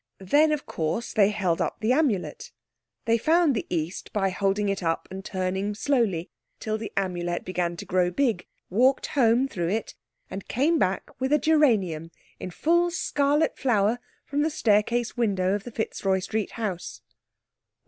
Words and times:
Then, 0.17 0.51
of 0.51 0.65
course, 0.65 1.13
they 1.13 1.29
held 1.29 1.61
up 1.61 1.79
the 1.79 1.91
Amulet. 1.93 2.51
They 3.05 3.19
found 3.19 3.53
the 3.53 3.67
East 3.69 4.11
by 4.11 4.31
holding 4.31 4.67
it 4.67 4.81
up, 4.81 5.07
and 5.11 5.23
turning 5.23 5.75
slowly 5.75 6.31
till 6.59 6.79
the 6.79 6.91
Amulet 6.97 7.45
began 7.45 7.77
to 7.77 7.85
grow 7.85 8.09
big, 8.09 8.47
walked 8.71 9.05
home 9.05 9.47
through 9.47 9.69
it, 9.69 9.93
and 10.27 10.47
came 10.47 10.79
back 10.79 11.11
with 11.21 11.31
a 11.31 11.37
geranium 11.37 12.09
in 12.39 12.49
full 12.49 12.89
scarlet 12.89 13.59
flower 13.59 13.99
from 14.25 14.41
the 14.41 14.49
staircase 14.49 15.15
window 15.17 15.53
of 15.53 15.65
the 15.65 15.71
Fitzroy 15.71 16.17
Street 16.17 16.53
house. 16.53 17.03